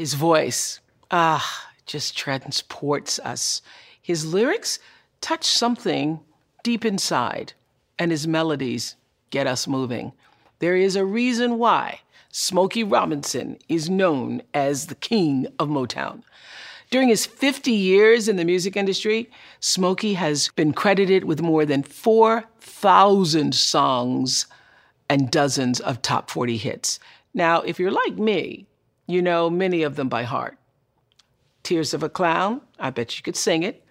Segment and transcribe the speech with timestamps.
[0.00, 3.60] His voice, ah, just transports us.
[4.00, 4.78] His lyrics
[5.20, 6.20] touch something
[6.62, 7.52] deep inside,
[7.98, 8.96] and his melodies
[9.28, 10.12] get us moving.
[10.58, 12.00] There is a reason why
[12.32, 16.22] Smokey Robinson is known as the king of Motown.
[16.88, 19.28] During his 50 years in the music industry,
[19.60, 24.46] Smokey has been credited with more than 4,000 songs
[25.10, 26.98] and dozens of top 40 hits.
[27.34, 28.66] Now, if you're like me,
[29.10, 30.58] you know many of them by heart.
[31.62, 33.84] Tears of a Clown, I bet you could sing it.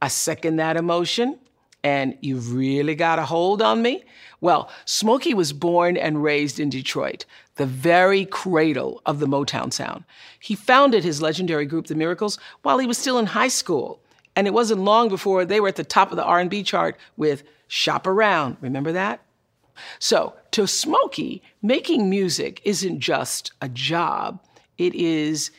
[0.00, 1.38] I second that emotion.
[1.84, 4.04] And you've really got a hold on me?
[4.40, 10.04] Well, Smokey was born and raised in Detroit, the very cradle of the Motown sound.
[10.40, 14.00] He founded his legendary group, The Miracles, while he was still in high school.
[14.34, 17.42] And it wasn't long before they were at the top of the R&B chart with
[17.68, 18.56] Shop Around.
[18.60, 19.20] Remember that?
[19.98, 24.40] So, to Smokey, making music isn't just a job.
[24.78, 25.50] It is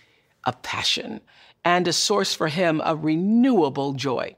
[0.46, 1.22] a passion
[1.66, 4.36] and a source for him of renewable joy.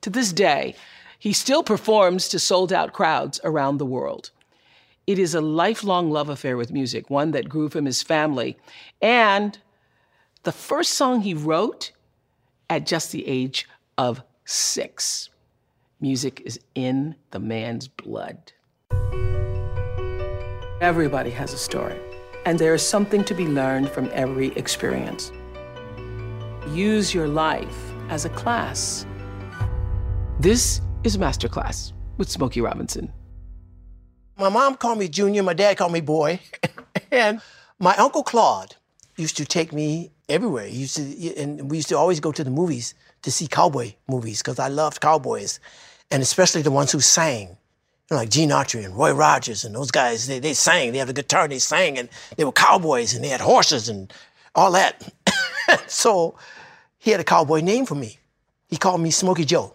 [0.00, 0.74] To this day,
[1.18, 4.30] he still performs to sold out crowds around the world.
[5.06, 8.56] It is a lifelong love affair with music, one that grew from his family.
[9.00, 9.58] And
[10.44, 11.92] the first song he wrote
[12.70, 15.28] at just the age of six.
[16.00, 18.52] Music is in the man's blood.
[20.80, 22.00] Everybody has a story
[22.44, 25.32] and there is something to be learned from every experience.
[26.68, 29.06] Use your life as a class.
[30.40, 33.12] This is Masterclass with Smokey Robinson.
[34.38, 36.40] My mom called me Junior, my dad called me Boy,
[37.10, 37.40] and
[37.78, 38.74] my uncle Claude
[39.16, 40.66] used to take me everywhere.
[40.66, 43.94] He used to, and we used to always go to the movies to see cowboy
[44.08, 45.60] movies because I loved cowboys,
[46.10, 47.56] and especially the ones who sang
[48.10, 51.14] like Gene Autry and Roy Rogers and those guys, they, they sang, they had a
[51.14, 54.12] guitar and they sang and they were cowboys and they had horses and
[54.54, 55.12] all that.
[55.86, 56.36] so
[56.98, 58.18] he had a cowboy name for me.
[58.68, 59.74] He called me Smokey Joe.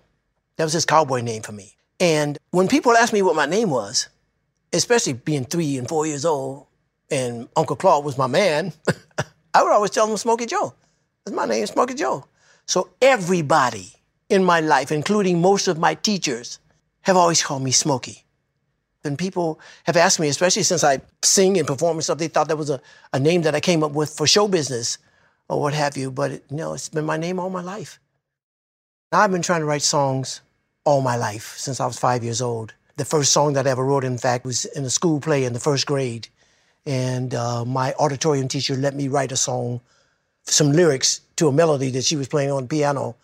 [0.58, 1.76] That was his cowboy name for me.
[2.00, 4.08] And when people asked me what my name was,
[4.74, 6.68] especially being three and four years old,
[7.10, 8.74] and Uncle Claude was my man,
[9.54, 10.74] I would always tell them Smokey Joe.
[11.26, 12.26] That's my name, Smokey Joe.
[12.66, 13.94] So everybody
[14.30, 16.60] in my life, including most of my teachers,
[17.07, 18.25] have always called me Smokey.
[19.06, 22.50] And people have asked me, especially since I sing and perform and stuff, they thought
[22.50, 22.81] that was a,
[23.13, 24.97] a name that I came up with for show business
[25.47, 26.12] or what have you.
[26.12, 28.01] But you know, it's been my name all my life.
[29.13, 30.41] I've been trying to write songs
[30.84, 32.73] all my life since I was five years old.
[32.97, 35.53] The first song that I ever wrote, in fact, was in a school play in
[35.53, 36.28] the first grade.
[36.85, 39.79] And uh, my auditorium teacher let me write a song,
[40.44, 43.16] some lyrics to a melody that she was playing on piano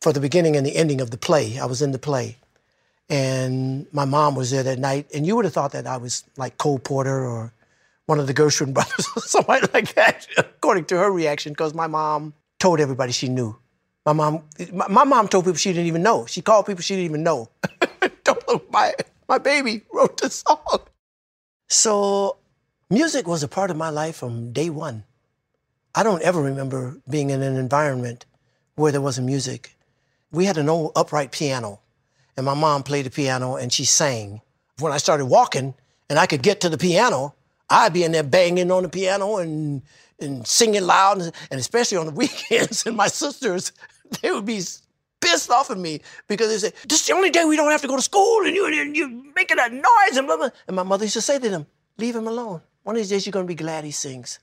[0.00, 1.60] for the beginning and the ending of the play.
[1.60, 2.38] I was in the play
[3.08, 5.08] and my mom was there that night.
[5.14, 7.52] And you would have thought that I was like Cole Porter or
[8.06, 11.86] one of the Gershwin brothers or somebody like that, according to her reaction, because my
[11.86, 13.56] mom told everybody she knew.
[14.06, 16.26] My mom, my, my, mom told people she didn't even know.
[16.26, 17.48] She called people she didn't even know.
[18.70, 18.92] my,
[19.28, 20.80] my baby wrote the song.
[21.68, 22.36] So
[22.90, 25.04] music was a part of my life from day one.
[25.94, 28.26] I don't ever remember being in an environment
[28.74, 29.74] where there wasn't music.
[30.30, 31.80] We had an old upright piano
[32.36, 34.40] and my mom played the piano and she sang.
[34.78, 35.74] When I started walking
[36.10, 37.34] and I could get to the piano,
[37.70, 39.82] I'd be in there banging on the piano and,
[40.20, 42.86] and singing loud, and, and especially on the weekends.
[42.86, 43.72] And my sisters,
[44.22, 44.60] they would be
[45.20, 47.82] pissed off at me because they say, This is the only day we don't have
[47.82, 50.50] to go to school and, you, and you're making that noise and blah, blah.
[50.66, 51.66] And my mother used to say to them,
[51.98, 52.60] Leave him alone.
[52.82, 54.38] One of these days you're going to be glad he sings.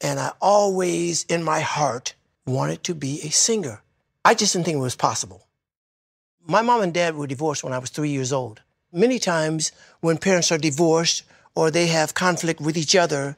[0.00, 2.14] And I always, in my heart,
[2.46, 3.82] wanted to be a singer.
[4.24, 5.43] I just didn't think it was possible.
[6.46, 8.60] My mom and dad were divorced when I was three years old.
[8.92, 11.22] Many times, when parents are divorced
[11.54, 13.36] or they have conflict with each other,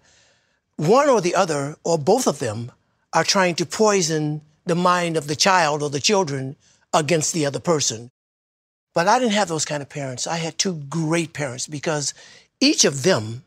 [0.76, 2.73] one or the other, or both of them,
[3.12, 6.56] are trying to poison the mind of the child or the children
[6.93, 8.11] against the other person.
[8.93, 10.26] But I didn't have those kind of parents.
[10.26, 12.12] I had two great parents because
[12.61, 13.44] each of them,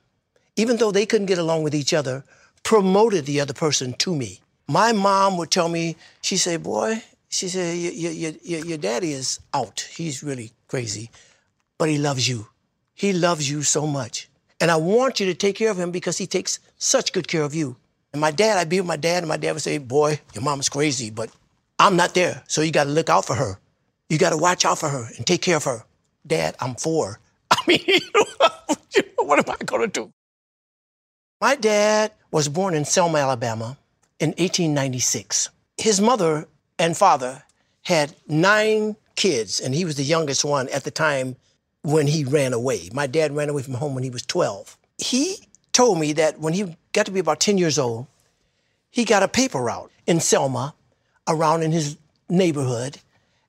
[0.56, 2.24] even though they couldn't get along with each other,
[2.64, 4.40] promoted the other person to me.
[4.68, 9.14] My mom would tell me, she said, Boy, she said, your, your, your, your daddy
[9.14, 9.88] is out.
[9.96, 11.12] He's really crazy,
[11.78, 12.48] but he loves you.
[12.94, 14.30] He loves you so much.
[14.60, 17.44] And I want you to take care of him because he takes such good care
[17.44, 17.78] of you.
[18.12, 20.44] And my dad, I'd be with my dad, and my dad would say, Boy, your
[20.44, 21.30] mama's crazy, but
[21.78, 22.44] I'm not there.
[22.48, 23.60] So you got to look out for her.
[24.10, 25.86] You got to watch out for her and take care of her.
[26.26, 27.20] Dad, I'm four.
[27.52, 27.80] I mean,
[29.18, 30.12] what am I going to do?
[31.40, 33.78] My dad was born in Selma, Alabama
[34.20, 35.52] in 1896.
[35.78, 36.48] His mother
[36.80, 37.44] and father
[37.84, 41.36] had nine kids, and he was the youngest one at the time
[41.82, 42.90] when he ran away.
[42.94, 44.78] My dad ran away from home when he was 12.
[44.98, 45.38] He
[45.74, 48.08] told me that when he got to be about 10 years old,
[48.90, 50.74] he got a paper route in Selma
[51.28, 51.98] around in his
[52.30, 52.98] neighborhood,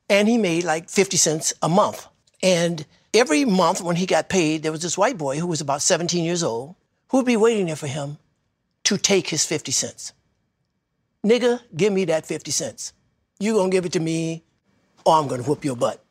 [0.08, 2.06] and he made like 50 cents a month.
[2.42, 2.84] And
[3.14, 6.24] every month when he got paid, there was this white boy who was about 17
[6.24, 6.74] years old
[7.08, 8.18] who would be waiting there for him
[8.84, 10.12] to take his 50 cents.
[11.24, 12.92] Nigga, give me that 50 cents.
[13.40, 14.44] You gonna give it to me,
[15.04, 16.04] or I'm gonna whoop your butt.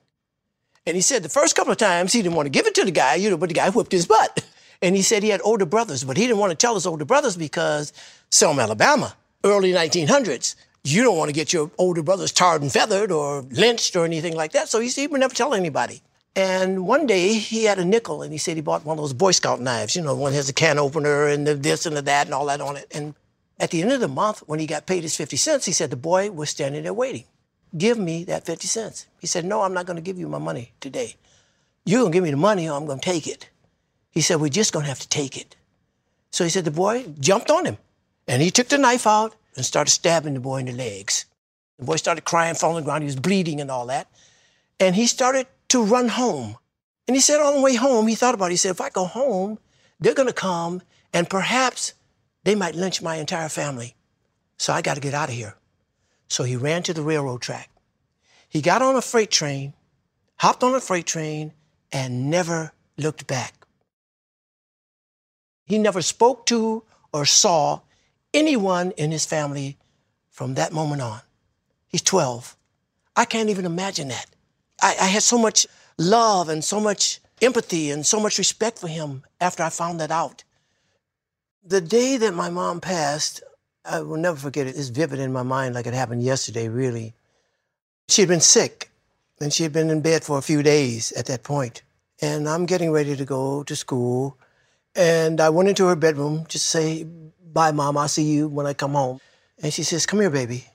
[0.86, 2.84] And he said the first couple of times he didn't want to give it to
[2.84, 4.44] the guy, you know, but the guy whooped his butt.
[4.82, 7.04] And he said he had older brothers, but he didn't want to tell his older
[7.04, 7.92] brothers because
[8.32, 10.56] Selma, Alabama, early 1900s,
[10.86, 14.36] you don't want to get your older brothers tarred and feathered or lynched or anything
[14.36, 14.70] like that.
[14.70, 16.02] So he said he would never tell anybody.
[16.34, 19.12] And one day he had a nickel and he said he bought one of those
[19.12, 22.02] Boy Scout knives, you know, one has a can opener and the this and the
[22.04, 22.88] that and all that on it.
[22.92, 23.16] And
[23.60, 25.90] at the end of the month, when he got paid his 50 cents, he said
[25.90, 27.26] the boy was standing there waiting.
[27.78, 29.08] Give me that 50 cents.
[29.20, 31.16] He said, No, I'm not going to give you my money today.
[31.86, 33.50] You're going to give me the money or I'm going to take it.
[34.12, 35.56] He said, We're just going to have to take it.
[36.32, 37.78] So he said, The boy jumped on him.
[38.28, 41.26] And he took the knife out and started stabbing the boy in the legs.
[41.78, 43.04] The boy started crying, falling on the ground.
[43.04, 44.08] He was bleeding and all that.
[44.80, 46.58] And he started to run home.
[47.08, 48.52] And he said, on the way home, he thought about it.
[48.52, 49.58] He said, if I go home,
[50.00, 50.82] they're going to come
[51.14, 51.94] and perhaps
[52.44, 53.96] they might lynch my entire family.
[54.58, 55.56] So I got to get out of here.
[56.28, 57.70] So he ran to the railroad track.
[58.48, 59.74] He got on a freight train,
[60.38, 61.54] hopped on a freight train,
[61.92, 63.54] and never looked back.
[65.66, 66.84] He never spoke to
[67.14, 67.82] or saw
[68.34, 69.78] anyone in his family
[70.30, 71.22] from that moment on.
[71.88, 72.56] He's 12.
[73.16, 74.28] I can't even imagine that.
[74.82, 78.88] I, I, had so much love and so much empathy and so much respect for
[78.88, 80.44] him after I found that out.
[81.70, 83.44] The day that my mom passed,
[83.86, 84.76] I will never forget it.
[84.76, 87.14] It's vivid in my mind like it happened yesterday, really.
[88.08, 88.90] She had been sick
[89.40, 91.84] and she had been in bed for a few days at that point.
[92.24, 94.36] And I'm getting ready to go to school.
[94.96, 97.04] And I went into her bedroom just to say,
[97.54, 99.22] Bye, Mom, I'll see you when I come home.
[99.62, 100.66] And she says, Come here, baby.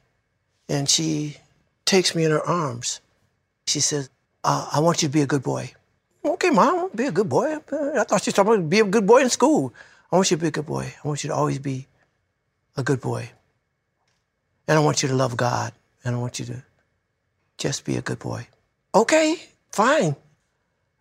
[0.68, 1.38] And she
[1.86, 3.00] takes me in her arms.
[3.66, 4.10] She says,
[4.44, 5.72] uh, I want you to be a good boy.
[6.24, 7.56] Okay, Mom, be a good boy.
[7.56, 9.74] I thought she was talking about be a good boy in school.
[10.14, 10.94] I want you to be a good boy.
[11.02, 11.88] I want you to always be
[12.76, 13.32] a good boy.
[14.68, 15.72] And I want you to love God.
[16.04, 16.62] And I want you to
[17.58, 18.46] just be a good boy.
[18.94, 20.14] Okay, fine.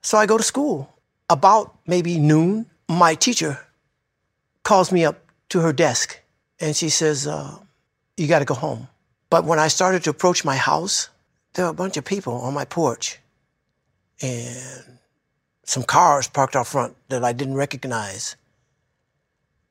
[0.01, 0.91] So I go to school.
[1.29, 3.59] About maybe noon, my teacher
[4.63, 5.19] calls me up
[5.49, 6.19] to her desk
[6.59, 7.59] and she says, uh,
[8.17, 8.87] You got to go home.
[9.29, 11.09] But when I started to approach my house,
[11.53, 13.19] there were a bunch of people on my porch
[14.23, 14.97] and
[15.65, 18.37] some cars parked out front that I didn't recognize.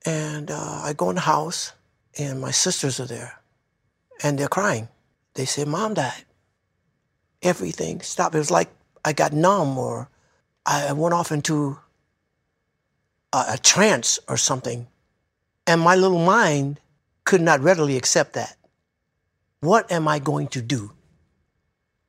[0.05, 1.73] And uh, I go in the house
[2.19, 3.41] and my sisters are there
[4.23, 4.89] and they're crying.
[5.35, 6.25] They say, Mom died.
[7.43, 8.35] Everything stopped.
[8.35, 8.69] It was like
[9.05, 10.09] I got numb or
[10.67, 11.79] I went off into
[13.33, 14.87] a, a trance or something.
[15.67, 16.81] And my little mind
[17.25, 18.57] could not readily accept that.
[19.61, 20.93] What am I going to do?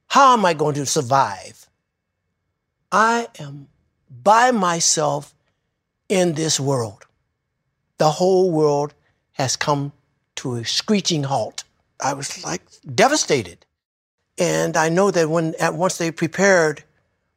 [0.07, 1.67] How am I going to survive?
[2.91, 3.67] I am
[4.09, 5.33] by myself
[6.09, 7.05] in this world.
[7.97, 8.93] The whole world
[9.33, 9.91] has come
[10.35, 11.63] to a screeching halt.
[11.99, 12.61] I was like
[12.93, 13.65] devastated.
[14.37, 16.83] And I know that when at once they prepared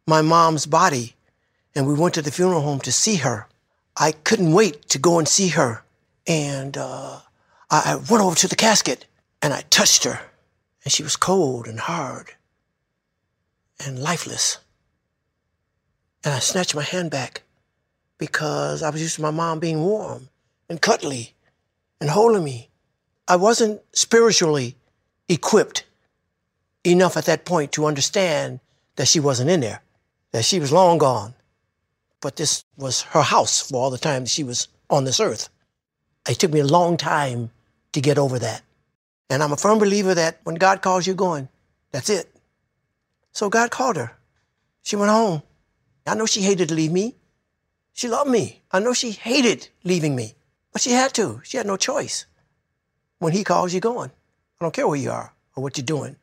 [0.06, 1.14] my mom's body
[1.74, 3.48] and we went to the funeral home to see her,
[3.96, 5.84] I couldn't wait to go and see her.
[6.26, 7.20] And uh,
[7.70, 9.06] I went over to the casket
[9.42, 10.20] and I touched her,
[10.82, 12.32] and she was cold and hard
[13.84, 14.58] and lifeless.
[16.24, 17.42] And I snatched my hand back
[18.18, 20.30] because I was used to my mom being warm
[20.68, 21.34] and cuddly
[22.00, 22.70] and holding me.
[23.28, 24.76] I wasn't spiritually
[25.28, 25.84] equipped
[26.84, 28.60] enough at that point to understand
[28.96, 29.82] that she wasn't in there,
[30.32, 31.34] that she was long gone.
[32.20, 35.48] But this was her house for all the time she was on this earth.
[36.28, 37.50] It took me a long time
[37.92, 38.62] to get over that.
[39.28, 41.48] And I'm a firm believer that when God calls you going,
[41.90, 42.32] that's it.
[43.32, 44.12] So God called her.
[44.82, 45.42] She went home.
[46.06, 47.16] I know she hated to leave me.
[47.92, 48.62] She loved me.
[48.70, 50.35] I know she hated leaving me,
[50.76, 51.40] but she had to.
[51.42, 52.26] She had no choice.
[53.18, 54.10] When He calls, you going.
[54.10, 56.16] I don't care where you are or what you're doing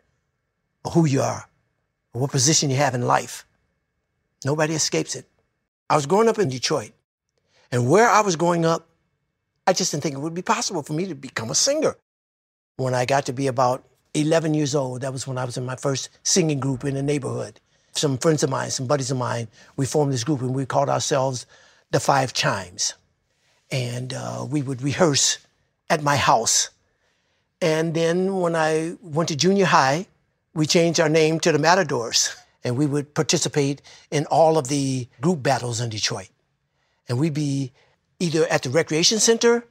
[0.85, 1.49] or who you are
[2.13, 3.47] or what position you have in life.
[4.45, 5.27] Nobody escapes it.
[5.89, 6.91] I was growing up in Detroit,
[7.71, 8.87] and where I was growing up,
[9.65, 11.95] I just didn't think it would be possible for me to become a singer.
[12.77, 13.83] When I got to be about
[14.13, 17.01] 11 years old, that was when I was in my first singing group in the
[17.01, 17.59] neighborhood.
[17.93, 20.89] Some friends of mine, some buddies of mine, we formed this group and we called
[20.89, 21.47] ourselves
[21.89, 22.93] the Five Chimes.
[23.73, 25.39] And uh, we would rehearse
[25.89, 26.69] at my house.
[27.59, 30.05] And then when I went to junior high,
[30.53, 32.35] we changed our name to the Matadors.
[32.63, 36.29] And we would participate in all of the group battles in Detroit.
[37.09, 37.73] And we'd be
[38.19, 39.65] either at the recreation center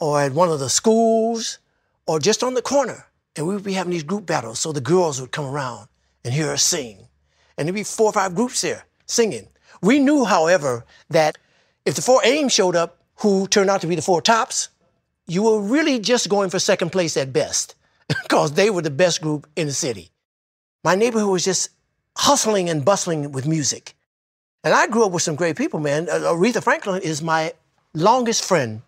[0.00, 1.58] or at one of the schools
[2.06, 3.06] or just on the corner.
[3.36, 4.58] And we would be having these group battles.
[4.58, 5.86] So the girls would come around
[6.24, 7.06] and hear us sing.
[7.56, 9.46] And there'd be four or five groups there singing.
[9.80, 11.38] We knew, however, that
[11.86, 14.68] if the four Aims showed up, who turned out to be the four tops,
[15.26, 17.74] you were really just going for second place at best
[18.22, 20.10] because they were the best group in the city.
[20.82, 21.70] My neighborhood was just
[22.16, 23.94] hustling and bustling with music.
[24.62, 26.08] And I grew up with some great people, man.
[26.08, 27.52] Uh, Aretha Franklin is my
[27.92, 28.82] longest friend.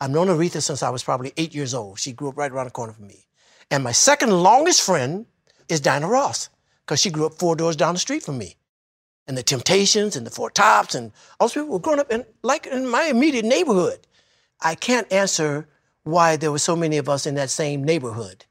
[0.00, 1.98] I've known Aretha since I was probably eight years old.
[1.98, 3.26] She grew up right around the corner from me.
[3.70, 5.26] And my second longest friend
[5.68, 6.50] is Diana Ross,
[6.84, 8.56] because she grew up four doors down the street from me.
[9.26, 12.24] And the Temptations and the Four Tops and all those people were growing up in
[12.42, 14.06] like in my immediate neighborhood.
[14.60, 15.66] I can't answer
[16.02, 18.44] why there were so many of us in that same neighborhood.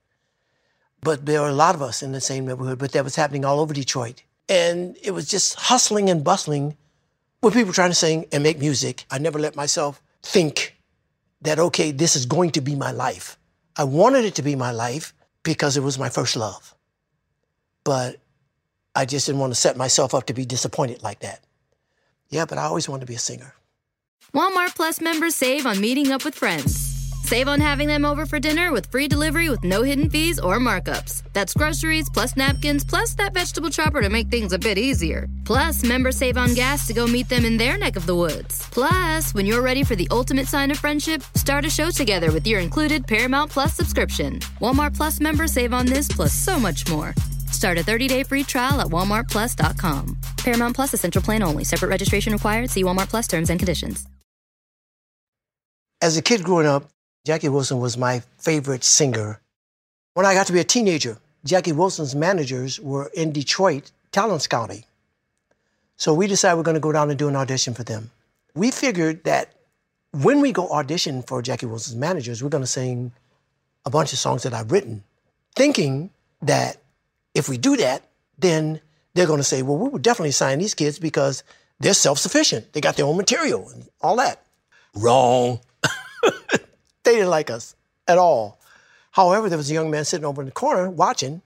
[1.01, 3.46] But there were a lot of us in the same neighborhood, but that was happening
[3.46, 4.24] all over Detroit.
[4.50, 6.75] And it was just hustling and bustling
[7.42, 9.06] with people trying to sing and make music.
[9.12, 10.77] I never let myself think
[11.42, 13.38] that, okay, this is going to be my life.
[13.75, 15.13] I wanted it to be my life
[15.44, 16.74] because it was my first love.
[17.84, 18.22] But
[18.95, 21.41] I just didn't want to set myself up to be disappointed like that.
[22.29, 23.53] Yeah, but I always wanted to be a singer.
[24.33, 26.89] Walmart Plus members save on meeting up with friends.
[27.23, 30.59] Save on having them over for dinner with free delivery with no hidden fees or
[30.59, 31.23] markups.
[31.31, 35.27] That's groceries plus napkins plus that vegetable chopper to make things a bit easier.
[35.45, 38.67] Plus, members save on gas to go meet them in their neck of the woods.
[38.71, 42.45] Plus, when you're ready for the ultimate sign of friendship, start a show together with
[42.45, 44.39] your included Paramount Plus subscription.
[44.59, 47.15] Walmart Plus members save on this plus so much more.
[47.53, 50.17] Start a 30-day free trial at walmartplus.com.
[50.38, 51.63] Paramount Plus essential plan only.
[51.63, 52.69] Separate registration required.
[52.69, 54.07] See Walmart Plus terms and conditions.
[56.01, 56.89] As a kid growing up,
[57.25, 59.39] Jackie Wilson was my favorite singer.
[60.15, 64.83] When I got to be a teenager, Jackie Wilson's managers were in Detroit talent scouting.
[65.95, 68.12] So we decided we're going to go down and do an audition for them.
[68.53, 69.53] We figured that
[70.12, 73.13] when we go audition for Jackie Wilson's managers, we're going to sing
[73.86, 75.03] a bunch of songs that I've written,
[75.55, 76.10] thinking
[76.41, 76.77] that
[77.33, 78.03] if we do that,
[78.37, 78.81] then
[79.13, 81.43] they're going to say, well, we would definitely sign these kids because
[81.79, 82.73] they're self sufficient.
[82.73, 84.43] They got their own material and all that.
[84.95, 85.59] Wrong.
[87.03, 87.75] they didn't like us
[88.07, 88.59] at all.
[89.11, 91.41] However, there was a young man sitting over in the corner watching,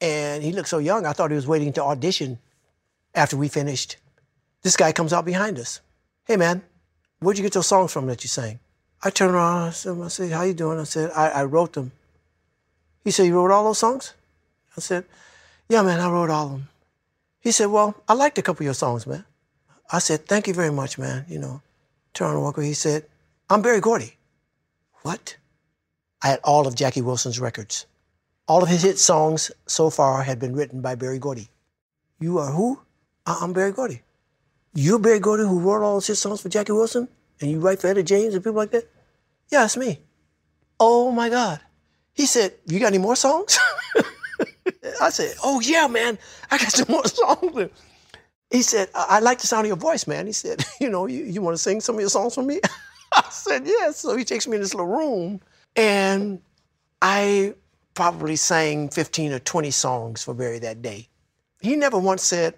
[0.00, 2.38] and he looked so young, I thought he was waiting to audition
[3.14, 3.96] after we finished.
[4.62, 5.80] This guy comes out behind us.
[6.24, 6.62] Hey, man,
[7.20, 8.58] where'd you get those songs from that you sang?
[9.02, 10.78] I turned around, I said, I said how you doing?
[10.78, 11.92] I said, I, I wrote them.
[13.04, 14.12] He said, you wrote all those songs?
[14.76, 15.04] I said,
[15.68, 16.68] yeah, man, I wrote all of them.
[17.40, 19.24] He said, well, I liked a couple of your songs, man.
[19.90, 21.24] I said, thank you very much, man.
[21.28, 21.62] You know,
[22.12, 23.06] turn Walker, he said,
[23.48, 24.16] I'm Berry Gordy.
[25.02, 25.36] What?
[26.22, 27.86] I had all of Jackie Wilson's records.
[28.48, 31.48] All of his hit songs so far had been written by Berry Gordy.
[32.20, 32.80] You are who?
[33.26, 34.02] I'm Berry Gordy.
[34.74, 37.08] You're Berry Gordy who wrote all hit songs for Jackie Wilson?
[37.40, 38.88] And you write for Etta James and people like that?
[39.50, 40.00] Yeah, it's me.
[40.80, 41.60] Oh my God.
[42.12, 43.58] He said, You got any more songs?
[45.00, 46.18] I said, Oh yeah, man.
[46.50, 47.70] I got some more songs.
[48.50, 50.26] He said, I, I like the sound of your voice, man.
[50.26, 52.60] He said, You know, you, you want to sing some of your songs for me?
[53.12, 53.98] I said, yes.
[53.98, 55.40] So he takes me in this little room,
[55.74, 56.40] and
[57.00, 57.54] I
[57.94, 61.08] probably sang 15 or 20 songs for Berry that day.
[61.60, 62.54] He never once said,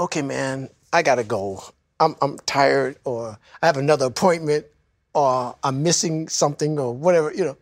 [0.00, 1.62] okay, man, I gotta go.
[2.00, 4.66] I'm, I'm tired, or I have another appointment,
[5.14, 7.56] or I'm missing something, or whatever, you know.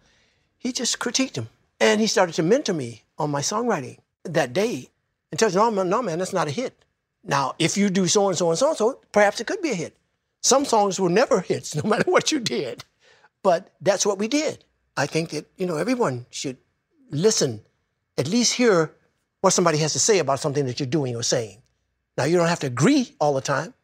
[0.59, 1.49] He just critiqued him.
[1.81, 3.99] And he started to mentor me on my songwriting
[4.35, 4.91] that day
[5.31, 6.85] and tells me, no, no, man, that's not a hit.
[7.25, 9.71] Now, if you do so and so and so and so, perhaps it could be
[9.71, 9.97] a hit.
[10.43, 12.85] Some songs were never hits, no matter what you did.
[13.43, 14.65] But that's what we did.
[14.97, 16.57] I think that, you know, everyone should
[17.11, 17.61] listen,
[18.17, 18.93] at least hear
[19.41, 21.63] what somebody has to say about something that you're doing or saying.
[22.17, 23.75] Now, you don't have to agree all the time,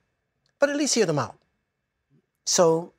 [0.59, 1.37] but at least hear them out.
[2.47, 2.93] So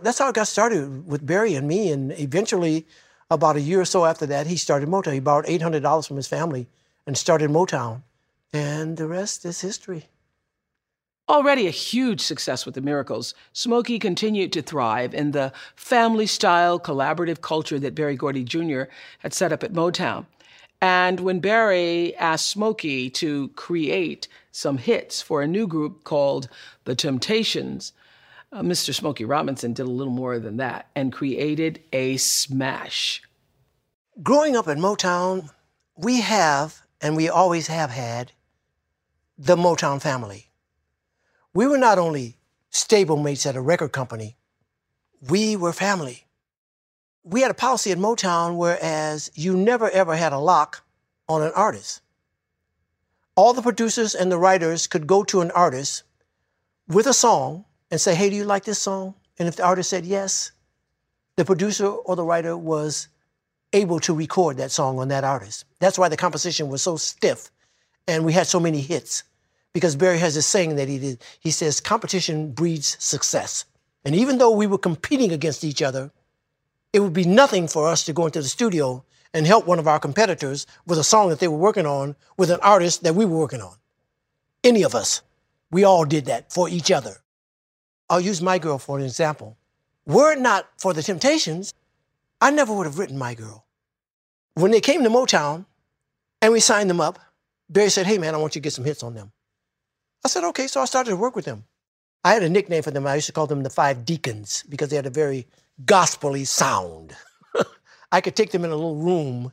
[0.00, 1.90] that's how it got started with Berry and me.
[1.92, 2.86] And eventually,
[3.30, 5.12] about a year or so after that, he started Motown.
[5.12, 6.66] He borrowed $800 from his family
[7.08, 8.02] and started Motown.
[8.52, 10.08] And the rest is history.
[11.26, 16.78] Already a huge success with the Miracles, Smokey continued to thrive in the family style
[16.78, 18.82] collaborative culture that Berry Gordy Jr.
[19.20, 20.26] had set up at Motown.
[20.82, 26.48] And when Berry asked Smokey to create some hits for a new group called
[26.84, 27.92] The Temptations,
[28.50, 28.94] Uh, Mr.
[28.94, 33.22] Smokey Robinson did a little more than that and created a smash.
[34.22, 35.50] Growing up in Motown,
[35.96, 38.32] we have, and we always have had,
[39.36, 40.50] the Motown family.
[41.54, 42.38] We were not only
[42.72, 44.36] stablemates at a record company,
[45.28, 46.26] we were family.
[47.22, 50.84] We had a policy at Motown whereas you never ever had a lock
[51.28, 52.00] on an artist.
[53.36, 56.02] All the producers and the writers could go to an artist
[56.88, 59.14] with a song and say, Hey, do you like this song?
[59.38, 60.52] And if the artist said yes,
[61.36, 63.08] the producer or the writer was
[63.72, 65.64] able to record that song on that artist.
[65.78, 67.50] That's why the composition was so stiff
[68.06, 69.24] and we had so many hits.
[69.74, 71.22] Because Berry has this saying that he did.
[71.40, 73.66] He says, competition breeds success.
[74.04, 76.10] And even though we were competing against each other,
[76.92, 79.86] it would be nothing for us to go into the studio and help one of
[79.86, 83.26] our competitors with a song that they were working on with an artist that we
[83.26, 83.76] were working on.
[84.64, 85.22] Any of us.
[85.70, 87.16] We all did that for each other.
[88.08, 89.58] I'll use My Girl for an example.
[90.06, 91.74] Were it not for the Temptations,
[92.40, 93.66] I never would have written My Girl.
[94.54, 95.66] When they came to Motown
[96.40, 97.18] and we signed them up,
[97.68, 99.32] Berry said, Hey man, I want you to get some hits on them.
[100.24, 101.64] I said, Okay, so I started to work with them.
[102.24, 103.06] I had a nickname for them.
[103.06, 105.46] I used to call them the Five Deacons because they had a very
[105.84, 107.14] gospely sound.
[108.12, 109.52] I could take them in a little room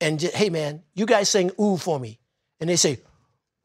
[0.00, 2.18] and just, hey man, you guys sing ooh for me.
[2.60, 3.00] And they say,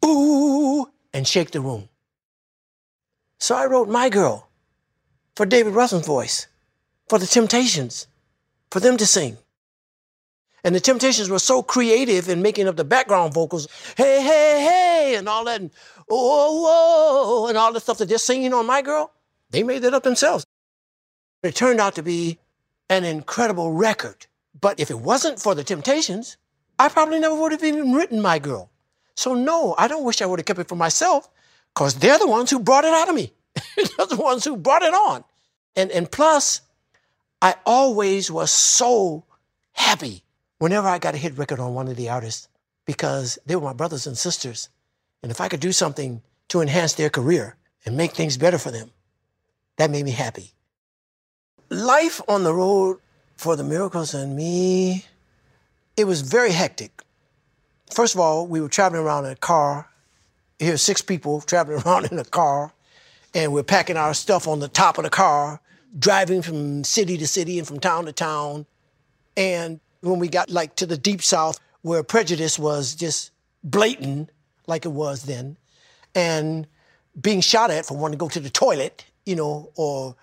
[0.03, 1.89] ooh, and shake the room.
[3.39, 4.49] So I wrote My Girl
[5.35, 6.47] for David Ruffin's voice,
[7.07, 8.07] for the Temptations,
[8.71, 9.38] for them to sing.
[10.63, 15.15] And the Temptations were so creative in making up the background vocals, hey, hey, hey,
[15.15, 15.71] and all that, and
[16.09, 19.11] oh, whoa, and all the stuff that they're singing on My Girl.
[19.51, 20.45] They made that up themselves.
[21.43, 22.39] It turned out to be
[22.89, 24.27] an incredible record.
[24.59, 26.38] But if it wasn't for the Temptations,
[26.77, 28.69] I probably never would have even written My Girl.
[29.15, 31.29] So, no, I don't wish I would have kept it for myself
[31.73, 33.31] because they're the ones who brought it out of me.
[33.75, 35.23] they're the ones who brought it on.
[35.75, 36.61] And, and plus,
[37.41, 39.24] I always was so
[39.74, 40.24] happy
[40.58, 42.48] whenever I got a hit record on one of the artists
[42.86, 44.69] because they were my brothers and sisters.
[45.23, 48.71] And if I could do something to enhance their career and make things better for
[48.71, 48.91] them,
[49.78, 50.52] that made me happy.
[51.69, 52.97] Life on the road
[53.38, 55.06] for the Miracles and me,
[55.95, 57.04] it was very hectic.
[57.91, 59.89] First of all, we were traveling around in a car.
[60.58, 62.73] Here's six people traveling around in a car,
[63.34, 65.62] and we're packing our stuff on the top of the car,
[65.97, 68.65] driving from city to city and from town to town.
[69.36, 73.32] And when we got like to the deep south, where prejudice was just
[73.63, 74.30] blatant,
[74.67, 75.58] like it was then,
[76.13, 76.67] and
[77.19, 80.15] being shot at for wanting to go to the toilet, you know, or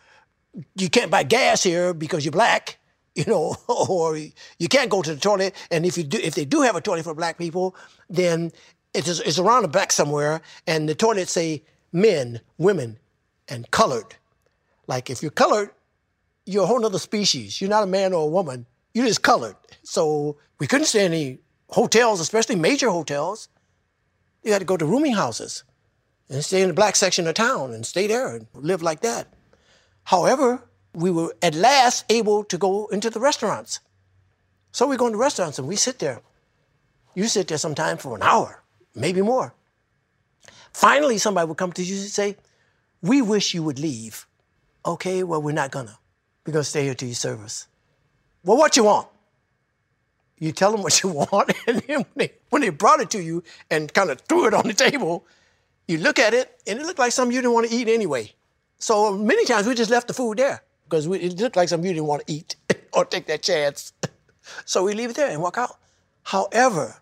[0.77, 2.79] you can't buy gas here because you're black,
[3.15, 5.55] you know, or you can't go to the toilet.
[5.71, 7.75] And if you do, if they do have a toilet for black people,
[8.09, 8.53] then
[8.95, 12.99] it's, it's around the back somewhere, and the toilets say men, women,
[13.49, 14.17] and colored.
[14.87, 15.71] Like if you're colored,
[16.45, 17.61] you're a whole other species.
[17.61, 18.67] You're not a man or a woman.
[18.95, 19.57] You're just colored.
[19.83, 21.39] So we couldn't stay in any
[21.71, 23.49] hotels, especially major hotels.
[24.43, 25.65] You had to go to rooming houses
[26.29, 29.29] and stay in the black section of town and stay there and live like that.
[30.05, 30.63] However,
[30.95, 33.81] we were at last able to go into the restaurants.
[34.73, 36.23] So we go into restaurants and we sit there.
[37.15, 38.63] You sit there sometime for an hour,
[38.95, 39.55] maybe more.
[40.73, 42.37] Finally, somebody would come to you and say,
[43.03, 44.27] We wish you would leave.
[44.87, 45.99] Okay, well, we're not gonna.
[46.47, 47.67] We're gonna stay here till you serve us.
[48.45, 49.09] Well, what you want?
[50.39, 53.21] You tell them what you want, and then when they, when they brought it to
[53.21, 55.27] you and kind of threw it on the table,
[55.89, 58.33] you look at it, and it looked like something you didn't want to eat anyway.
[58.79, 61.89] So many times we just left the food there because we, it looked like something
[61.89, 62.55] you didn't want to eat
[62.93, 63.93] or take that chance.
[64.65, 65.79] so we leave it there and walk out.
[66.23, 66.97] However,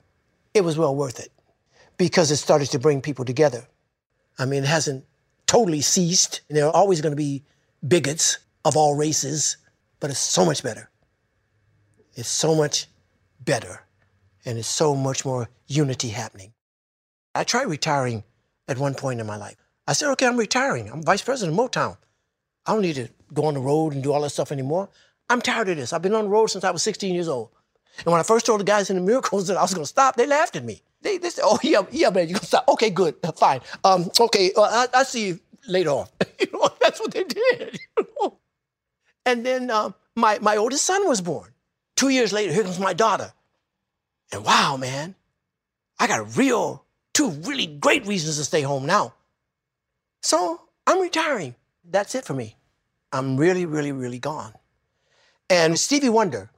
[0.54, 1.32] it was well worth it
[1.98, 3.66] because it started to bring people together.
[4.38, 5.04] I mean, it hasn't
[5.46, 6.40] totally ceased.
[6.48, 7.42] There are always going to be
[7.86, 9.56] bigots of all races,
[10.00, 10.90] but it's so much better.
[12.14, 12.86] It's so much
[13.40, 13.82] better.
[14.44, 16.52] And it's so much more unity happening.
[17.34, 18.24] I tried retiring
[18.68, 19.56] at one point in my life.
[19.86, 20.88] I said, okay, I'm retiring.
[20.90, 21.96] I'm vice president of Motown.
[22.66, 24.88] I don't need to go on the road and do all that stuff anymore.
[25.28, 25.92] I'm tired of this.
[25.92, 27.50] I've been on the road since I was 16 years old.
[27.98, 29.88] And when I first told the guys in the Miracles that I was going to
[29.88, 30.82] stop, they laughed at me.
[31.02, 32.68] They, they said, oh, yeah, yeah, man, you're going to stop.
[32.68, 33.60] Okay, good, fine.
[33.82, 36.06] Um, okay, uh, I, I'll see you later on.
[36.40, 37.78] you know, that's what they did.
[37.96, 38.38] You know?
[39.26, 41.50] And then um, my, my oldest son was born.
[41.96, 43.32] Two years later, here comes my daughter.
[44.32, 45.14] And wow, man,
[45.98, 49.14] I got a real, two really great reasons to stay home now.
[50.22, 51.54] So I'm retiring.
[51.88, 52.56] That's it for me.
[53.12, 54.52] I'm really, really, really gone.
[55.48, 56.50] And Stevie Wonder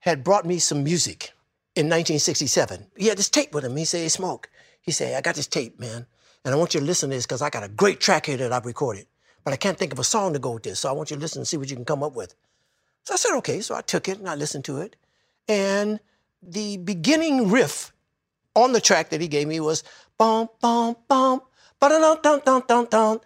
[0.00, 1.32] had brought me some music
[1.74, 2.86] in 1967.
[2.96, 3.76] He had this tape with him.
[3.76, 4.50] He said, hey, Smoke.
[4.80, 6.06] He said, I got this tape, man.
[6.46, 8.36] And I want you to listen to this because I got a great track here
[8.36, 9.06] that I've recorded.
[9.42, 10.80] but I can't think of a song to go with this.
[10.80, 12.36] So I want you to listen and see what you can come up with.
[13.02, 13.60] So I said, okay.
[13.60, 14.94] So I took it and I listened to it.
[15.48, 15.98] And
[16.40, 17.92] the beginning riff
[18.54, 19.82] on the track that he gave me was
[20.18, 21.42] bum, bum, bum,
[21.80, 23.20] ba da dum, dum, dum, dum,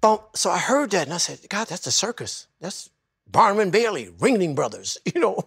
[0.00, 0.18] bum.
[0.34, 2.48] So I heard that and I said, God, that's the circus.
[2.60, 2.90] That's
[3.28, 5.38] Barnum Bailey, Ringling Brothers, you know.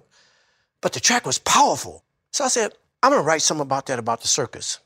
[0.80, 2.06] But the track was powerful.
[2.32, 4.80] So I said, I'm going to write something about that, about the circus.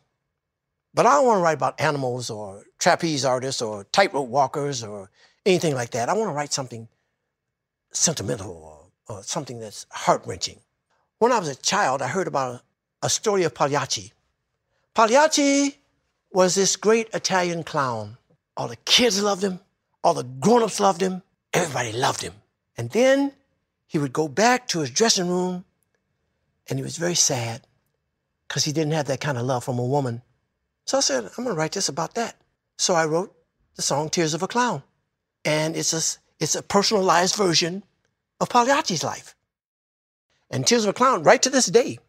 [0.93, 5.09] But I don't want to write about animals or trapeze artists or tightrope walkers or
[5.45, 6.09] anything like that.
[6.09, 6.87] I want to write something
[7.91, 8.51] sentimental
[9.07, 10.59] or, or something that's heart wrenching.
[11.19, 14.11] When I was a child, I heard about a, a story of Pagliacci.
[14.93, 15.77] Pagliacci
[16.31, 18.17] was this great Italian clown.
[18.57, 19.59] All the kids loved him,
[20.03, 21.21] all the grown ups loved him,
[21.53, 22.33] everybody loved him.
[22.77, 23.33] And then
[23.87, 25.63] he would go back to his dressing room
[26.67, 27.61] and he was very sad
[28.47, 30.21] because he didn't have that kind of love from a woman.
[30.91, 32.35] So I said, I'm going to write this about that.
[32.77, 33.33] So I wrote
[33.77, 34.83] the song Tears of a Clown.
[35.45, 37.83] And it's a, it's a personalized version
[38.41, 39.33] of Pagliacci's life.
[40.49, 41.99] And Tears of a Clown, right to this day,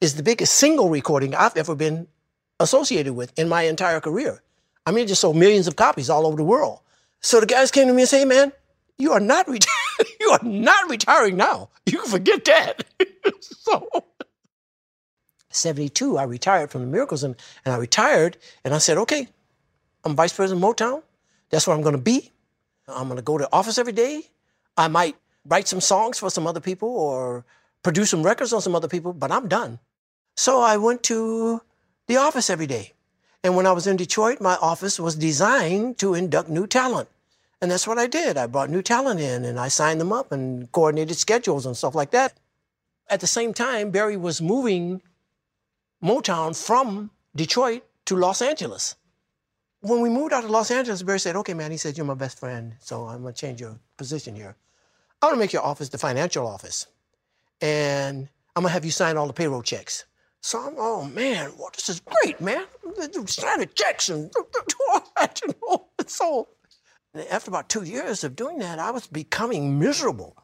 [0.00, 2.06] is the biggest single recording I've ever been
[2.60, 4.40] associated with in my entire career.
[4.86, 6.78] I mean, it just sold millions of copies all over the world.
[7.18, 8.52] So the guys came to me and said, hey, man,
[8.96, 10.14] you are not retiring.
[10.20, 11.70] you are not retiring now.
[11.84, 12.84] You can forget that.
[13.40, 13.88] so
[15.50, 19.28] 72, I retired from the Miracles and, and I retired and I said, okay,
[20.04, 21.02] I'm vice president of Motown.
[21.50, 22.30] That's where I'm going to be.
[22.88, 24.22] I'm going to go to office every day.
[24.76, 27.44] I might write some songs for some other people or
[27.82, 29.78] produce some records on some other people, but I'm done.
[30.36, 31.60] So I went to
[32.06, 32.92] the office every day.
[33.42, 37.08] And when I was in Detroit, my office was designed to induct new talent.
[37.60, 38.36] And that's what I did.
[38.36, 41.94] I brought new talent in and I signed them up and coordinated schedules and stuff
[41.94, 42.34] like that.
[43.08, 45.02] At the same time, Berry was moving
[46.02, 48.96] Motown from Detroit to Los Angeles.
[49.82, 52.14] When we moved out to Los Angeles, Berry said, okay, man, he said, you're my
[52.14, 54.56] best friend, so I'm gonna change your position here.
[55.22, 56.86] I'm gonna make your office the financial office.
[57.60, 60.04] And I'm gonna have you sign all the payroll checks.
[60.42, 62.64] So I'm, oh man, well, this is great, man.
[63.26, 64.30] Signing checks and
[64.90, 65.86] all that, you know.
[66.06, 66.48] So
[67.30, 70.36] after about two years of doing that, I was becoming miserable.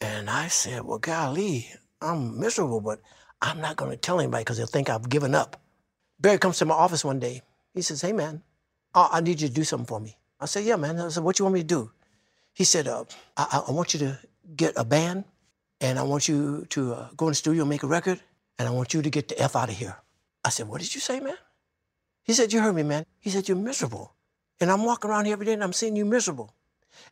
[0.00, 1.68] And I said, well, golly,
[2.00, 3.00] I'm miserable, but
[3.42, 5.60] I'm not going to tell anybody because they'll think I've given up.
[6.20, 7.42] Berry comes to my office one day.
[7.74, 8.42] He says, hey, man,
[8.94, 10.16] I need you to do something for me.
[10.38, 10.98] I said, yeah, man.
[10.98, 11.90] I said, what you want me to do?
[12.52, 13.04] He said, uh,
[13.36, 14.18] I, I, want you to
[14.56, 15.24] get a band
[15.80, 18.20] and I want you to uh, go in the studio and make a record
[18.58, 19.96] and I want you to get the F out of here.
[20.44, 21.36] I said, what did you say, man?
[22.24, 23.04] He said, you heard me, man.
[23.20, 24.14] He said, you're miserable.
[24.60, 26.54] And I'm walking around here every day and I'm seeing you miserable.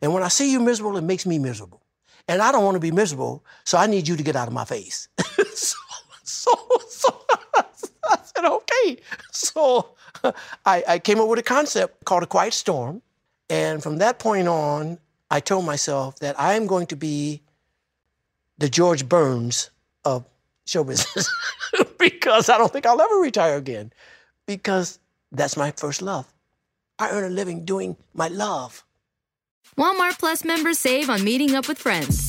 [0.01, 1.81] And when I see you miserable, it makes me miserable.
[2.27, 4.53] And I don't want to be miserable, so I need you to get out of
[4.53, 5.07] my face.
[5.55, 5.77] so,
[6.39, 6.51] so,
[6.87, 7.21] so
[7.55, 8.97] I said, okay.
[9.31, 9.95] So
[10.65, 13.01] I, I came up with a concept called a quiet storm.
[13.49, 14.99] And from that point on,
[15.31, 17.41] I told myself that I am going to be
[18.57, 19.69] the George Burns
[20.05, 20.25] of
[20.65, 21.29] show business
[21.99, 23.91] because I don't think I'll ever retire again
[24.45, 24.99] because
[25.31, 26.31] that's my first love.
[26.99, 28.83] I earn a living doing my love.
[29.77, 32.28] Walmart Plus members save on meeting up with friends.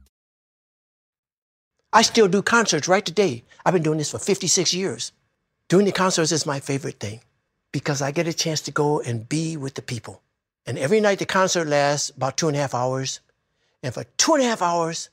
[1.93, 3.43] I still do concerts right today.
[3.65, 5.11] I've been doing this for 56 years.
[5.67, 7.19] Doing the concerts is my favorite thing
[7.73, 10.21] because I get a chance to go and be with the people.
[10.65, 13.19] And every night the concert lasts about two and a half hours.
[13.83, 15.09] And for two and a half hours,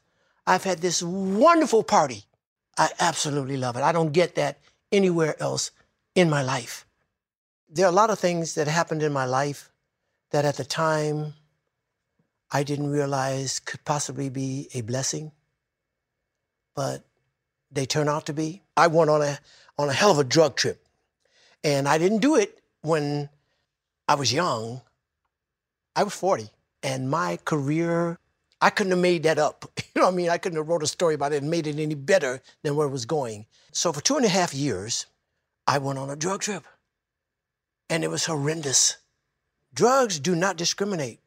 [0.47, 2.25] I've had this wonderful party.
[2.77, 3.83] I absolutely love it.
[3.83, 4.61] I don't get that
[4.93, 5.73] anywhere else
[6.15, 6.87] in my life.
[7.69, 9.73] There are a lot of things that happened in my life
[10.31, 11.35] that at the time
[12.53, 15.33] I didn't realize could possibly be a blessing
[16.79, 17.03] but
[17.73, 18.63] they turn out to be.
[18.77, 19.41] I went on a
[19.79, 20.87] on a hell of a drug trip,
[21.65, 23.29] and I didn't do it when
[24.07, 24.83] I was young.
[25.97, 26.49] I was 40,
[26.85, 28.17] and my career,
[28.61, 29.65] I couldn't have made that up.
[29.93, 30.31] You know what I mean?
[30.31, 32.87] I couldn't have wrote a story about it and made it any better than where
[32.87, 33.47] it was going.
[33.73, 35.07] So for two and a half years,
[35.67, 36.65] I went on a drug trip,
[37.91, 38.99] and it was horrendous.
[39.75, 41.19] Drugs do not discriminate.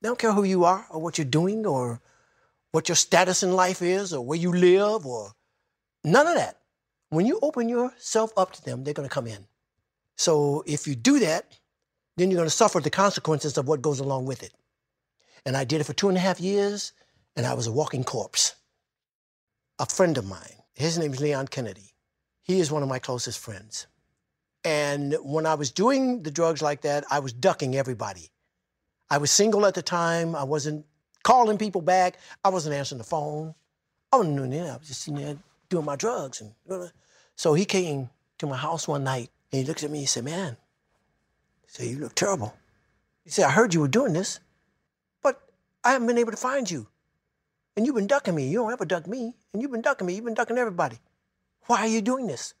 [0.00, 2.00] They don't care who you are or what you're doing or
[2.72, 5.32] what your status in life is or where you live or
[6.04, 6.58] none of that.
[7.08, 9.46] When you open yourself up to them, they're going to come in.
[10.16, 11.58] So if you do that,
[12.16, 14.52] then you're going to suffer the consequences of what goes along with it.
[15.44, 16.92] And I did it for two and a half years,
[17.34, 18.54] and I was a walking corpse.
[19.78, 21.94] A friend of mine, his name is Leon Kennedy.
[22.42, 23.86] He is one of my closest friends.
[24.64, 28.30] And when I was doing the drugs like that, I was ducking everybody.
[29.08, 30.36] I was single at the time.
[30.36, 30.84] I wasn't
[31.22, 32.18] calling people back.
[32.44, 33.54] I wasn't answering the phone.
[34.12, 34.70] I wasn't doing that.
[34.70, 35.36] I was just sitting there
[35.68, 36.40] doing my drugs.
[36.40, 36.52] And
[37.36, 40.06] so he came to my house one night and he looked at me and he
[40.06, 40.56] said, "Man,"
[41.62, 42.54] he said, "You look terrible."
[43.24, 44.40] He said, "I heard you were doing this,
[45.22, 45.40] but
[45.84, 46.88] I haven't been able to find you,
[47.76, 48.48] and you've been ducking me.
[48.48, 50.14] You don't ever duck me, and you've been ducking me.
[50.14, 50.98] You've been ducking everybody.
[51.66, 52.54] Why are you doing this?"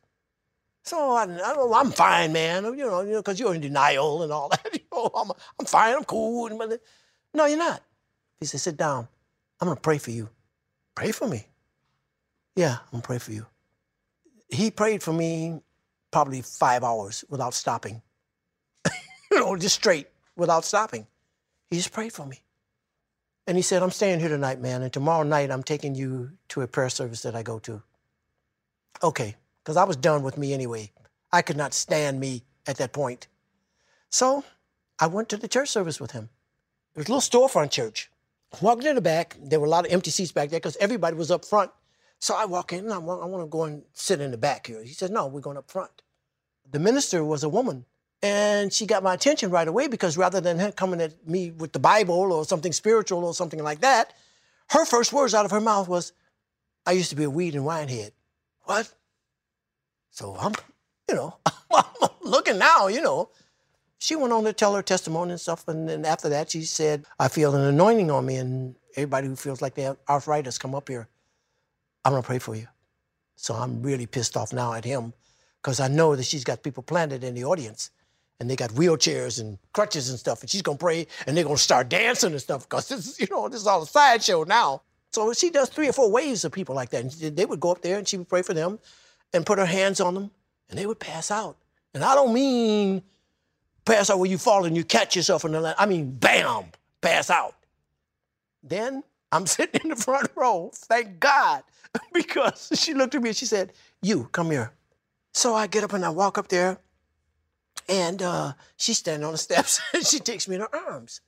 [0.82, 2.64] So I, I oh, am fine, man.
[2.64, 4.66] You know, you know, because you're in denial and all that.
[4.72, 5.94] You know, I'm, I'm fine.
[5.94, 6.48] I'm cool.
[7.32, 7.82] No, you're not.
[8.40, 9.08] He said, "Sit down.
[9.60, 10.30] I'm gonna pray for you.
[10.94, 11.46] Pray for me."
[12.56, 13.46] Yeah, I'm gonna pray for you.
[14.48, 15.60] He prayed for me
[16.10, 18.02] probably five hours without stopping.
[19.30, 21.06] you know, just straight without stopping.
[21.68, 22.40] He just prayed for me.
[23.46, 26.62] And he said, I'm staying here tonight, man, and tomorrow night I'm taking you to
[26.62, 27.82] a prayer service that I go to.
[29.02, 30.92] Okay, because I was done with me anyway.
[31.32, 33.28] I could not stand me at that point.
[34.10, 34.44] So
[34.98, 36.28] I went to the church service with him.
[36.94, 38.10] It was a little storefront church.
[38.60, 41.16] Walked in the back, there were a lot of empty seats back there because everybody
[41.16, 41.70] was up front.
[42.18, 44.36] So I walk in and I want, I want to go and sit in the
[44.36, 44.82] back here.
[44.82, 46.02] He says, No, we're going up front.
[46.70, 47.86] The minister was a woman.
[48.22, 51.72] And she got my attention right away because rather than her coming at me with
[51.72, 54.12] the Bible or something spiritual or something like that,
[54.70, 56.12] her first words out of her mouth was,
[56.84, 58.12] I used to be a weed and wine head.
[58.64, 58.92] What?
[60.10, 60.52] So I'm,
[61.08, 61.38] you know,
[61.74, 63.30] I'm looking now, you know.
[64.00, 65.68] She went on to tell her testimony and stuff.
[65.68, 68.36] And then after that, she said, I feel an anointing on me.
[68.36, 71.06] And everybody who feels like they have arthritis, come up here.
[72.04, 72.66] I'm going to pray for you.
[73.36, 75.12] So I'm really pissed off now at him
[75.62, 77.90] because I know that she's got people planted in the audience
[78.40, 80.40] and they got wheelchairs and crutches and stuff.
[80.40, 83.06] And she's going to pray and they're going to start dancing and stuff because this
[83.06, 84.80] is, you know, this is all a sideshow now.
[85.12, 87.02] So she does three or four waves of people like that.
[87.02, 88.78] And they would go up there and she would pray for them
[89.34, 90.30] and put her hands on them,
[90.68, 91.56] and they would pass out.
[91.94, 93.02] And I don't mean
[93.84, 95.76] pass out where you fall and you catch yourself in the land.
[95.78, 96.64] I mean, bam,
[97.00, 97.54] pass out.
[98.62, 101.62] Then I'm sitting in the front row, thank God,
[102.12, 104.72] because she looked at me and she said, You, come here.
[105.32, 106.78] So I get up and I walk up there,
[107.88, 111.20] and uh, she's standing on the steps and she takes me in her arms.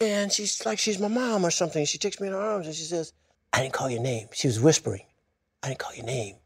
[0.00, 1.84] And she's like, she's my mom or something.
[1.86, 3.12] She takes me in her arms and she says,
[3.52, 4.28] I didn't call your name.
[4.32, 5.02] She was whispering,
[5.62, 6.36] I didn't call your name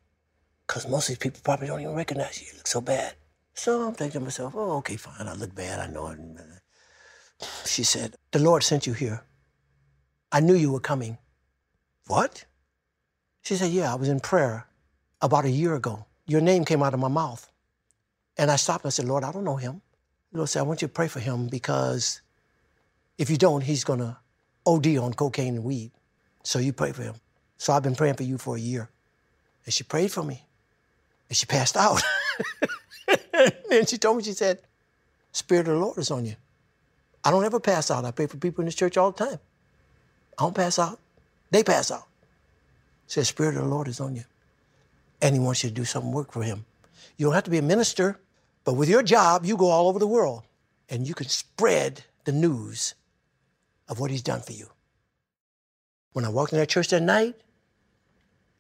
[0.67, 2.47] because most of these people probably don't even recognize you.
[2.47, 3.15] You look so bad.
[3.55, 5.27] So I'm thinking to myself, oh, okay, fine.
[5.27, 5.81] I look bad.
[5.81, 6.19] I know it.
[6.39, 9.23] Uh, she said, the Lord sent you here.
[10.33, 11.19] I knew you were coming.
[12.07, 12.45] What?
[13.43, 14.67] She said, yeah, I was in prayer
[15.21, 16.07] about a year ago.
[16.27, 17.51] Your name came out of my mouth.
[18.37, 19.83] And I stopped and I said, Lord, I don't know him.
[20.33, 22.23] The Lord said, I want you to pray for him because
[23.19, 24.17] if you don't, he's going to
[24.67, 25.91] OD on cocaine and weed.
[26.43, 27.17] So you pray for him.
[27.59, 28.89] So I've been praying for you for a year.
[29.65, 30.47] And she prayed for me
[31.29, 32.01] and she passed out.
[33.70, 34.61] and she told me, she said,
[35.33, 36.37] Spirit of the Lord is on you.
[37.25, 38.05] I don't ever pass out.
[38.05, 39.38] I pray for people in this church all the time.
[40.38, 40.99] I don't pass out.
[41.51, 42.07] They pass out.
[43.07, 44.25] Says, Spirit of the Lord is on you.
[45.20, 46.64] And he wants you to do some work for him.
[47.16, 48.18] You don't have to be a minister,
[48.64, 50.44] but with your job, you go all over the world
[50.88, 52.94] and you can spread the news
[53.88, 54.68] of what he's done for you.
[56.12, 57.37] When I walked in that church that night,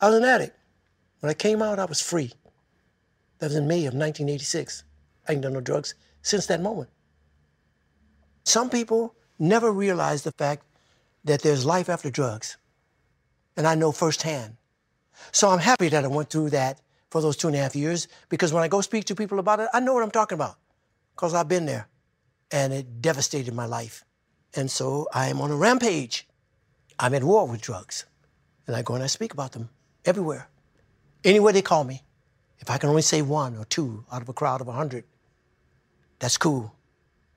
[0.00, 0.56] I was an addict.
[1.20, 2.32] When I came out, I was free.
[3.40, 4.84] That was in May of 1986.
[5.26, 6.90] I ain't done no drugs since that moment.
[8.44, 10.64] Some people never realize the fact
[11.24, 12.56] that there's life after drugs.
[13.56, 14.56] And I know firsthand.
[15.32, 18.08] So I'm happy that I went through that for those two and a half years
[18.28, 20.56] because when I go speak to people about it, I know what I'm talking about
[21.14, 21.88] because I've been there
[22.50, 24.04] and it devastated my life.
[24.54, 26.26] And so I am on a rampage.
[26.98, 28.04] I'm at war with drugs
[28.66, 29.70] and I go and I speak about them
[30.04, 30.48] everywhere,
[31.24, 32.02] anywhere they call me.
[32.60, 35.04] If I can only say one or two out of a crowd of 100,
[36.18, 36.74] that's cool.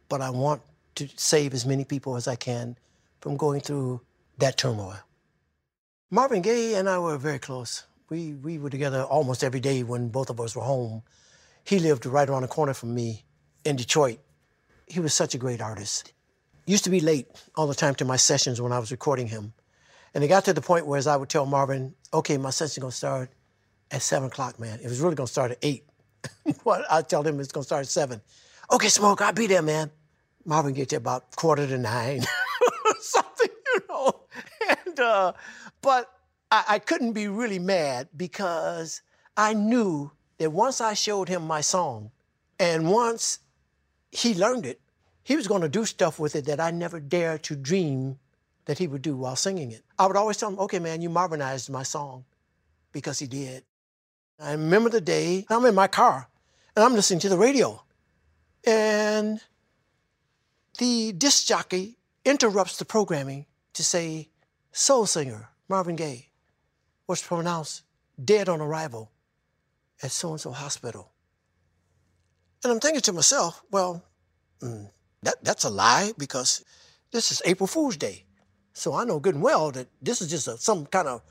[0.10, 0.62] But I want
[0.96, 2.78] to save as many people as I can
[3.22, 4.02] from going through
[4.38, 5.00] that turmoil.
[6.12, 7.86] Marvin Gaye and I were very close.
[8.10, 11.02] We, we were together almost every day when both of us were home.
[11.64, 13.24] He lived right around the corner from me
[13.64, 14.20] in Detroit.
[14.88, 16.12] He was such a great artist.
[16.68, 19.54] Used to be late all the time to my sessions when I was recording him.
[20.14, 22.78] And it got to the point where as I would tell Marvin, okay, my session's
[22.80, 23.32] gonna start
[23.94, 24.80] at seven o'clock, man.
[24.82, 25.86] It was really gonna start at eight.
[26.66, 28.22] but I tell him it's gonna start at seven.
[28.72, 29.92] Okay, Smoke, I'll be there, man.
[30.46, 32.24] Marvin gets there about quarter to nine,
[33.00, 34.22] something, you know.
[34.68, 35.34] And uh,
[35.82, 36.12] but
[36.52, 39.02] I, I couldn't be really mad because
[39.38, 42.12] I knew that once I showed him my song,
[42.60, 43.40] and once
[44.12, 44.82] he learned it,
[45.24, 48.18] he was to do stuff with it that I never dared to dream
[48.66, 49.84] that he would do while singing it.
[49.98, 52.26] I would always tell him, okay, man, you Marvinized my song
[52.92, 53.64] because he did.
[54.40, 56.28] I remember the day I'm in my car
[56.76, 57.84] and I'm listening to the radio.
[58.66, 59.42] And
[60.80, 64.30] the disc jockey interrupts the programming to say,
[64.72, 66.30] soul singer Marvin Gaye
[67.08, 67.84] was pronounced
[68.24, 69.12] dead on arrival
[70.02, 71.12] at so and so hospital.
[72.64, 74.04] And I'm thinking to myself, well,
[74.62, 74.90] mm,
[75.22, 76.64] that, that's a lie because
[77.12, 78.26] this is April Fool's Day.
[78.74, 81.22] So I know good and well that this is just a, some kind of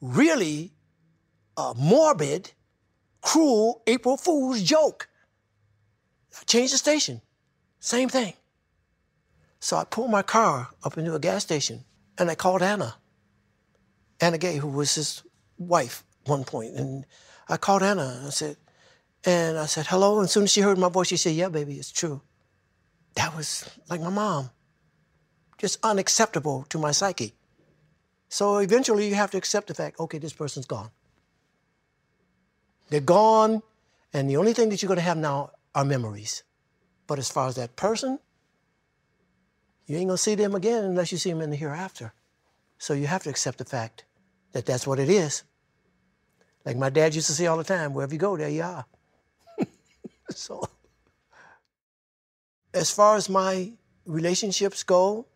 [0.00, 0.72] really
[1.58, 2.52] uh, morbid,
[3.20, 5.08] cruel April Fool's joke.
[6.40, 7.20] I changed the station.
[7.80, 8.34] Same thing.
[9.60, 11.84] So I pulled my car up into a gas station
[12.16, 12.94] and I called Anna.
[14.20, 15.22] Anna Gaye, who was his
[15.58, 16.74] wife at one point.
[16.76, 17.04] And
[17.48, 18.56] I called Anna and I said,
[19.24, 20.18] and I said, hello.
[20.18, 22.22] And as soon as she heard my voice, she said, yeah, baby, it's true.
[23.16, 24.50] That was like my mom.
[25.58, 27.34] Just unacceptable to my psyche.
[28.28, 30.90] So eventually you have to accept the fact, okay, this person's gone.
[32.88, 33.62] They're gone,
[34.12, 36.42] and the only thing that you're going to have now are memories.
[37.06, 38.18] But as far as that person,
[39.86, 42.12] you ain't going to see them again unless you see them in the hereafter.
[42.78, 44.04] So you have to accept the fact
[44.52, 45.42] that that's what it is.
[46.64, 48.84] Like my dad used to say all the time, wherever you go, there you are.
[50.30, 50.68] so,
[52.74, 53.72] as far as my
[54.04, 55.26] relationships go,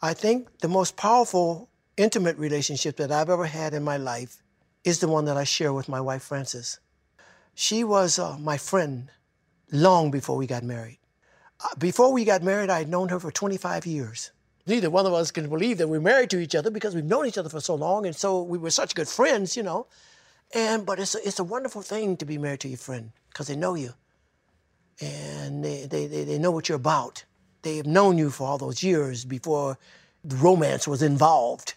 [0.00, 4.41] I think the most powerful, intimate relationship that I've ever had in my life
[4.84, 6.80] is the one that I share with my wife, Frances.
[7.54, 9.10] She was uh, my friend
[9.70, 10.98] long before we got married.
[11.60, 14.32] Uh, before we got married, I had known her for 25 years.
[14.66, 17.26] Neither one of us can believe that we're married to each other because we've known
[17.26, 19.86] each other for so long, and so we were such good friends, you know.
[20.54, 23.48] And but it's a, it's a wonderful thing to be married to your friend because
[23.48, 23.94] they know you,
[25.00, 27.24] and they, they, they, they know what you're about.
[27.62, 29.78] They have known you for all those years before
[30.22, 31.74] the romance was involved,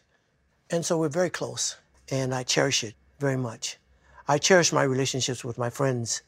[0.70, 1.78] and so we're very close,
[2.10, 3.78] and I cherish it very much.
[4.28, 6.22] I cherish my relationships with my friends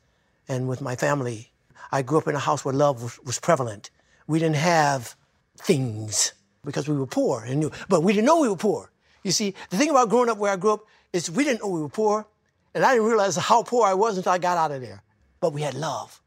[0.47, 1.51] and with my family.
[1.91, 3.89] I grew up in a house where love was, was prevalent.
[4.27, 5.15] We didn't have
[5.57, 8.91] things because we were poor and knew, but we didn't know we were poor.
[9.23, 11.69] You see, the thing about growing up where I grew up is we didn't know
[11.69, 12.27] we were poor,
[12.73, 15.01] and I didn't realize how poor I was until I got out of there.
[15.39, 16.21] But we had love,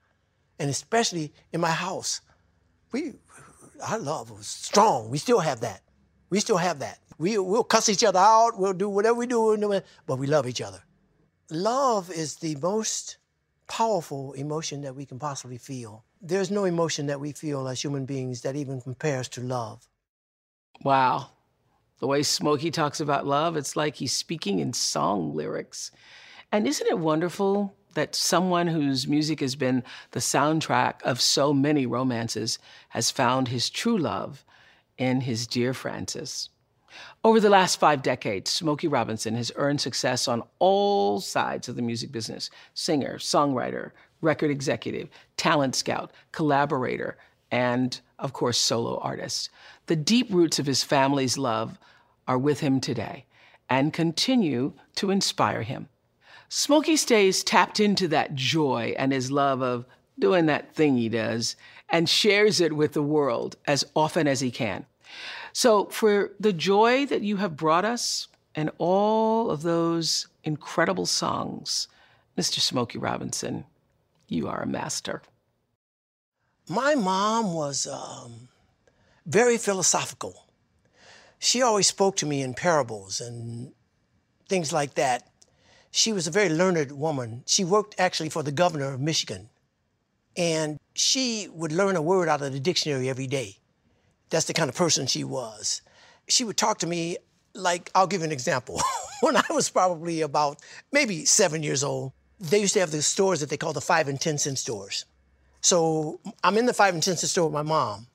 [0.58, 2.20] and especially in my house,
[2.92, 3.14] we
[3.82, 5.10] our love was strong.
[5.10, 5.82] We still have that.
[6.28, 6.98] We still have that.
[7.20, 8.58] We, we'll cuss each other out.
[8.58, 10.82] We'll do whatever we do, but we love each other.
[11.50, 13.18] Love is the most
[13.68, 16.02] powerful emotion that we can possibly feel.
[16.22, 19.86] There's no emotion that we feel as human beings that even compares to love.
[20.82, 21.28] Wow.
[21.98, 25.90] The way Smokey talks about love, it's like he's speaking in song lyrics.
[26.50, 31.84] And isn't it wonderful that someone whose music has been the soundtrack of so many
[31.84, 34.42] romances has found his true love
[34.96, 36.48] in his dear Frances?
[37.22, 41.82] Over the last five decades, Smokey Robinson has earned success on all sides of the
[41.82, 47.16] music business singer, songwriter, record executive, talent scout, collaborator,
[47.50, 49.50] and, of course, solo artist.
[49.86, 51.78] The deep roots of his family's love
[52.28, 53.24] are with him today
[53.68, 55.88] and continue to inspire him.
[56.48, 59.86] Smokey stays tapped into that joy and his love of
[60.18, 61.56] doing that thing he does
[61.88, 64.84] and shares it with the world as often as he can.
[65.52, 71.88] So, for the joy that you have brought us and all of those incredible songs,
[72.38, 72.60] Mr.
[72.60, 73.64] Smokey Robinson,
[74.28, 75.22] you are a master.
[76.68, 78.48] My mom was um,
[79.26, 80.46] very philosophical.
[81.38, 83.72] She always spoke to me in parables and
[84.48, 85.26] things like that.
[85.90, 87.42] She was a very learned woman.
[87.46, 89.48] She worked actually for the governor of Michigan.
[90.36, 93.56] And she would learn a word out of the dictionary every day.
[94.30, 95.82] That's the kind of person she was.
[96.28, 97.18] She would talk to me
[97.54, 98.80] like, I'll give you an example.
[99.20, 100.58] when I was probably about
[100.92, 104.08] maybe seven years old, they used to have the stores that they call the five
[104.08, 105.04] and 10 cent stores.
[105.60, 108.06] So I'm in the five and 10 cent store with my mom,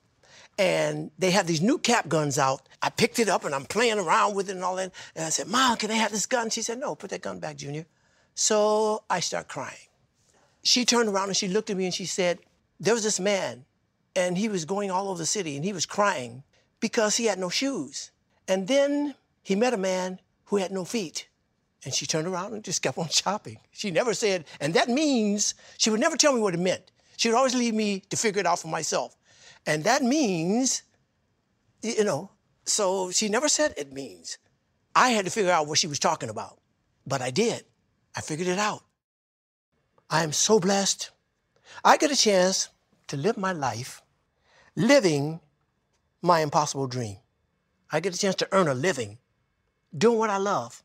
[0.58, 2.62] and they have these new cap guns out.
[2.82, 4.92] I picked it up and I'm playing around with it and all that.
[5.14, 6.50] And I said, Mom, can I have this gun?
[6.50, 7.86] She said, No, put that gun back, Junior.
[8.34, 9.76] So I start crying.
[10.62, 12.38] She turned around and she looked at me and she said,
[12.80, 13.64] There was this man
[14.16, 16.42] and he was going all over the city and he was crying
[16.80, 18.10] because he had no shoes.
[18.48, 21.28] And then he met a man who had no feet.
[21.84, 23.58] And she turned around and just kept on shopping.
[23.70, 26.90] She never said, and that means, she would never tell me what it meant.
[27.16, 29.16] She would always leave me to figure it out for myself.
[29.66, 30.82] And that means,
[31.82, 32.30] you know,
[32.64, 34.38] so she never said it means.
[34.94, 36.58] I had to figure out what she was talking about.
[37.06, 37.64] But I did.
[38.16, 38.82] I figured it out.
[40.08, 41.10] I am so blessed.
[41.84, 42.68] I get a chance
[43.08, 44.02] to live my life
[44.76, 45.40] living
[46.22, 47.16] my impossible dream.
[47.90, 49.18] I get a chance to earn a living
[49.96, 50.82] doing what I love.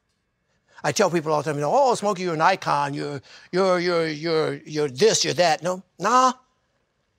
[0.83, 2.93] I tell people all the time, you know, oh, Smokey, you're an icon.
[2.93, 3.21] You're,
[3.51, 5.61] you're, you're, you're, you're this, you're that.
[5.61, 6.33] No, nah,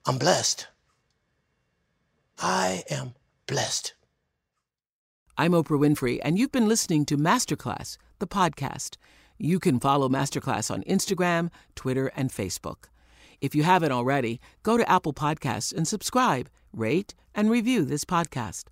[0.05, 0.67] I'm blessed.
[2.39, 3.15] I am
[3.47, 3.95] blessed.
[5.39, 8.97] I'm Oprah Winfrey, and you've been listening to Masterclass, the podcast.
[9.39, 12.85] You can follow Masterclass on Instagram, Twitter, and Facebook.
[13.43, 18.67] If you haven't already, go to Apple Podcasts and subscribe, rate, and review this podcast.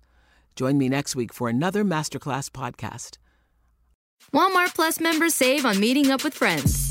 [0.55, 3.17] Join me next week for another Masterclass podcast.
[4.33, 6.90] Walmart Plus members save on meeting up with friends.